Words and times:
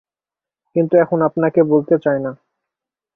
কিন্তু 0.75 0.93
এখন 0.97 1.19
আপনাকে 1.21 1.59
বলতে 1.63 1.95
চাই 1.97 2.19
না। 2.19 2.31